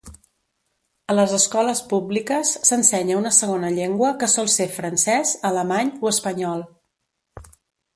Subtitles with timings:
[1.13, 6.71] A les escoles públiques s'ensenya una segona llengua que sol ser francès, alemany o espanyol.